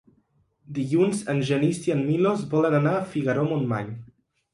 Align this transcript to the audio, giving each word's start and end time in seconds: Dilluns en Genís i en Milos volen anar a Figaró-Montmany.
Dilluns 0.77 1.19
en 1.33 1.43
Genís 1.49 1.81
i 1.89 1.93
en 1.95 2.01
Milos 2.05 2.41
volen 2.55 2.79
anar 2.79 2.95
a 3.01 3.05
Figaró-Montmany. 3.13 3.93